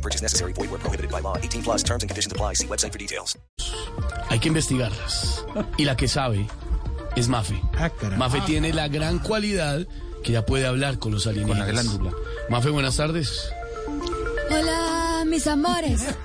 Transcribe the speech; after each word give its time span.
No 0.00 0.02
purchase 0.02 0.22
necessary. 0.22 0.54
Void 0.54 0.70
where 0.70 0.78
prohibited 0.80 1.10
by 1.10 1.20
law. 1.20 1.36
18 1.36 1.62
plus 1.62 1.82
terms 1.82 2.02
and 2.02 2.08
conditions 2.08 2.32
apply. 2.32 2.54
See 2.54 2.66
website 2.66 2.90
for 2.92 2.98
details. 2.98 3.36
Hay 4.30 4.38
que 4.38 4.48
investigarlas. 4.48 5.44
Y 5.76 5.84
la 5.84 5.94
que 5.94 6.08
sabe 6.08 6.46
es 7.16 7.28
Mafe. 7.28 7.60
Mafe 8.16 8.40
tiene 8.46 8.72
la 8.72 8.88
gran 8.88 9.18
cualidad 9.18 9.86
que 10.24 10.32
ya 10.32 10.46
puede 10.46 10.66
hablar 10.66 10.98
con 10.98 11.12
los 11.12 11.26
alienígenas. 11.26 11.66
Con 11.66 11.76
la 11.76 11.82
glándula. 11.82 12.12
Mafe, 12.48 12.70
buenas 12.70 12.96
tardes. 12.96 13.52
Hola, 14.50 15.24
mis 15.26 15.46
amores. 15.46 16.00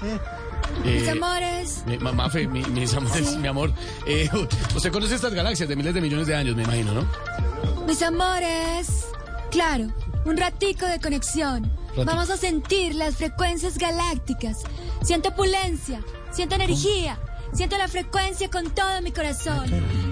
Mis 0.84 1.04
Eh, 1.08 1.12
amores. 1.12 1.84
mi- 1.86 1.98
ma- 2.00 2.12
Mafe, 2.12 2.48
mi- 2.48 2.64
mis 2.66 2.94
amores, 2.94 3.36
mi 3.38 3.48
amor. 3.48 3.72
Eh, 4.08 4.30
usted 4.76 4.92
conoce 4.92 5.16
estas 5.16 5.34
galaxias 5.34 5.68
de 5.70 5.76
miles 5.76 5.94
de 5.94 6.02
millones 6.02 6.28
de 6.28 6.36
años, 6.36 6.56
me 6.56 6.64
imagino, 6.64 6.94
¿no? 6.94 7.86
Mis 7.88 8.02
amores. 8.02 9.06
Claro, 9.52 9.88
un 10.26 10.36
ratico 10.38 10.86
de 10.86 11.00
conexión. 11.00 11.72
Vamos 12.04 12.30
a 12.30 12.38
sentir 12.38 12.96
las 12.96 13.16
frecuencias 13.16 13.78
galácticas. 13.78 14.64
Siento 15.04 15.30
opulencia, 15.30 16.02
siento 16.32 16.56
energía, 16.56 17.20
siento 17.54 17.78
la 17.78 17.88
frecuencia 17.88 18.50
con 18.50 18.70
todo 18.72 19.02
mi 19.02 19.12
corazón. 19.12 19.66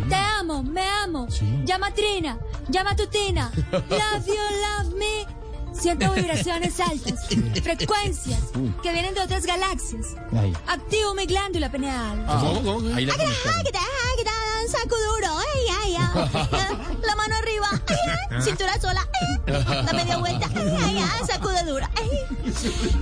Te 0.10 0.16
amo, 0.16 0.64
me 0.64 0.86
amo. 1.04 1.28
Llama 1.66 1.88
a 1.88 1.94
Trina, 1.94 2.38
llama 2.70 2.92
a 2.92 2.96
Tutina. 2.96 3.52
Love 3.72 4.28
you, 4.28 4.34
love 4.36 4.94
me. 4.96 5.26
Siento 5.74 6.12
vibraciones 6.14 6.80
altas, 6.80 7.26
frecuencias 7.64 8.40
que 8.84 8.94
vienen 8.94 9.16
de 9.16 9.22
otras 9.22 9.44
galaxias. 9.44 10.06
Activo 10.68 11.16
mi 11.16 11.26
glándula 11.26 11.72
pineal. 11.72 12.24
Te- 13.16 13.24
ay, 13.26 13.66
que 13.66 14.24
te 14.24 14.30
dan 14.30 14.70
saco 14.70 14.96
duro, 14.96 15.36
ay, 15.40 15.62
ay, 15.84 15.96
ay. 15.98 16.98
La 17.08 17.16
mano 17.16 17.36
arriba, 17.36 17.68
ay, 18.30 18.42
cintura 18.44 18.80
sola, 18.80 19.08
da 19.48 19.94
media 19.94 20.18
vuelta, 20.18 20.43
ay. 21.32 22.10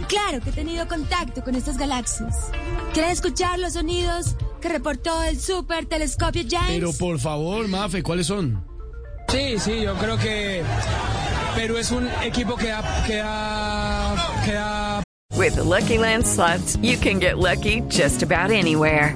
Claro 0.07 0.41
que 0.41 0.49
he 0.49 0.53
tenido 0.53 0.87
contacto 0.87 1.43
con 1.43 1.55
estas 1.55 1.77
galaxias. 1.77 2.51
¿Quieren 2.93 3.11
escuchar 3.11 3.59
los 3.59 3.73
sonidos 3.73 4.35
que 4.61 4.69
reportó 4.69 5.23
el 5.23 5.39
super 5.39 5.85
telescopio 5.85 6.43
James? 6.49 6.67
Pero 6.79 6.93
por 6.93 7.19
favor, 7.19 7.67
Mafe, 7.67 8.03
¿cuáles 8.03 8.27
son? 8.27 8.65
Sí, 9.29 9.57
sí, 9.59 9.81
yo 9.81 9.95
creo 9.95 10.17
que 10.17 10.61
Perú 11.55 11.77
es 11.77 11.91
un 11.91 12.07
equipo 12.23 12.55
que 12.55 12.67
da, 12.67 13.03
que 13.07 13.17
da, 13.17 14.15
que 14.45 14.53
da 14.53 15.03
With 15.37 15.55
the 15.55 15.63
Lucky 15.63 15.97
Land 15.97 16.27
slots, 16.27 16.77
you 16.81 16.97
can 16.97 17.19
get 17.19 17.37
lucky 17.37 17.81
just 17.89 18.21
about 18.21 18.51
anywhere. 18.51 19.15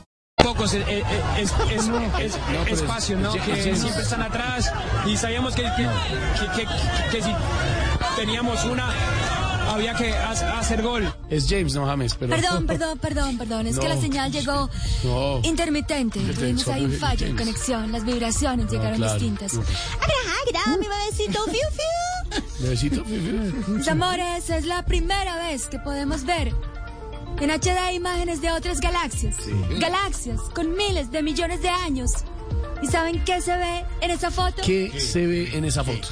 Pocos 0.43 0.73
eh, 0.73 0.83
eh, 0.87 1.03
es, 1.39 1.51
es, 1.71 1.89
es- 2.19 2.35
es- 2.67 2.79
espacios, 2.81 3.19
¿no? 3.21 3.33
es- 3.35 3.41
Que 3.41 3.71
es- 3.71 3.79
siempre 3.79 4.03
están 4.03 4.21
atrás 4.21 4.71
y 5.05 5.17
sabíamos 5.17 5.55
que, 5.55 5.63
que, 5.63 5.87
que- 6.39 6.63
que- 6.63 6.67
que 7.11 7.23
si 7.23 7.31
teníamos 8.15 8.63
una 8.65 8.91
había 9.71 9.93
que 9.93 10.13
ha- 10.13 10.59
hacer 10.59 10.81
gol. 10.81 11.13
Es 11.29 11.47
James, 11.47 11.73
no 11.75 11.85
James, 11.85 12.15
pero... 12.15 12.35
Perdón, 12.35 12.65
perdón, 12.67 12.97
perdón, 12.99 13.37
perdón. 13.37 13.67
Es 13.67 13.77
que 13.79 13.87
No. 13.87 13.95
la 13.95 14.01
señal 14.01 14.31
llegó 14.31 14.69
No. 15.03 15.39
intermitente. 15.43 16.19
Tuvimos 16.19 16.67
ahí 16.67 16.85
un 16.85 16.93
fallo 16.93 17.27
en 17.27 17.37
conexión. 17.37 17.91
Las 17.91 18.03
vibraciones 18.03 18.69
llegaron 18.69 18.97
claro. 18.97 19.13
distintas. 19.13 19.53
No. 19.53 19.61
Ajá, 19.61 20.77
mi 20.77 20.87
bebecito, 20.87 21.43
fiu, 21.45 21.53
fiu. 21.71 22.41
Besito. 22.69 23.03
Mis 23.67 23.87
amores, 23.87 24.49
es 24.49 24.65
la 24.65 24.83
primera 24.83 25.37
vez 25.37 25.67
que 25.67 25.79
podemos 25.79 26.23
ver 26.25 26.53
en 27.39 27.49
HD 27.49 27.93
imágenes 27.93 28.41
de 28.41 28.51
otras 28.51 28.79
galaxias. 28.79 29.37
Galaxias 29.79 30.39
con 30.53 30.75
miles 30.75 31.11
de 31.11 31.23
millones 31.23 31.61
de 31.61 31.69
años. 31.69 32.11
¿Y 32.81 32.87
saben 32.87 33.23
qué 33.23 33.41
se 33.41 33.55
ve 33.55 33.85
en 34.01 34.11
esa 34.11 34.31
foto? 34.31 34.61
¿Qué 34.63 34.99
se 34.99 35.25
ve 35.25 35.55
en 35.55 35.65
esa 35.65 35.83
foto? 35.83 36.07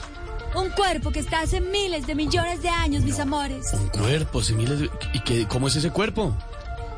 Un 0.55 0.69
cuerpo 0.69 1.11
que 1.11 1.19
está 1.19 1.41
hace 1.41 1.61
miles 1.61 2.07
de 2.07 2.15
millones 2.15 2.61
de 2.61 2.69
años, 2.69 3.03
mis 3.03 3.19
amores. 3.19 3.73
Un 3.73 3.87
cuerpo, 3.89 4.41
sí, 4.41 4.53
miles 4.53 4.79
de... 4.79 4.89
¿Y 5.13 5.19
qué, 5.21 5.47
cómo 5.47 5.67
es 5.67 5.75
ese 5.75 5.91
cuerpo? 5.91 6.35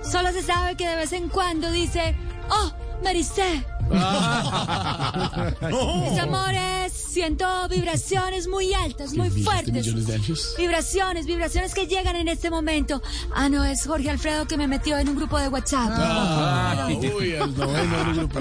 Solo 0.04 0.32
se 0.32 0.42
sabe 0.42 0.76
que 0.76 0.88
de 0.88 0.96
vez 0.96 1.14
en 1.14 1.30
cuando 1.30 1.72
dice, 1.72 2.16
oh, 2.50 2.72
Maricé. 3.04 3.66
Mis 6.10 6.20
amores, 6.20 6.94
siento 6.94 7.46
vibraciones 7.70 8.48
muy 8.48 8.74
altas, 8.74 9.14
muy 9.14 9.30
fuertes. 9.30 9.74
millones 9.74 10.08
de 10.08 10.16
años. 10.16 10.56
Vibraciones, 10.58 11.26
vibraciones 11.26 11.74
que 11.74 11.88
llegan 11.88 12.16
en 12.16 12.28
este 12.28 12.50
momento. 12.50 13.02
Ah, 13.34 13.50
no, 13.50 13.64
es 13.66 13.86
Jorge 13.86 14.10
Alfredo 14.10 14.48
que 14.48 14.58
me 14.58 14.68
metió 14.68 14.98
en 14.98 15.10
un 15.10 15.16
grupo 15.18 15.38
de 15.40 15.48
WhatsApp. 15.50 15.92
Ah, 15.94 16.88
uy, 16.90 17.36
al 17.36 17.56
noveno 17.56 17.98
del 18.06 18.16
grupo. 18.16 18.40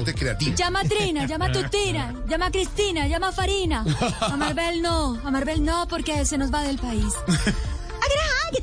Llama 0.55 0.81
a 0.81 0.85
Trina, 0.85 1.27
llama 1.27 1.47
a 1.47 1.53
Tutina, 1.53 2.15
llama 2.29 2.47
a 2.47 2.51
Cristina, 2.51 3.07
llama 3.07 3.29
a 3.29 3.33
Farina. 3.33 3.85
A 4.21 4.37
Maribel 4.37 4.83
no, 4.83 5.19
a 5.25 5.31
Maribel 5.31 5.65
no 5.65 5.87
porque 5.89 6.25
se 6.25 6.39
nos 6.39 6.53
va 6.53 6.63
del 6.63 6.79
país. 6.79 7.15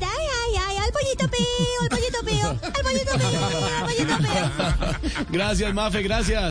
ay, 0.00 0.56
ay, 0.68 0.76
al 0.76 0.92
pollito 0.92 1.28
pío, 1.28 1.80
al 1.80 1.88
pollito 1.88 2.20
pío, 2.24 2.50
al 2.50 2.60
pollito 2.84 3.12
pío, 3.18 3.40
al 3.78 3.84
pollito 3.84 4.16
pío. 4.18 4.44
Gracias, 5.30 5.74
Mafe, 5.74 6.02
gracias. 6.02 6.50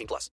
18 0.00 0.06
plus. 0.06 0.28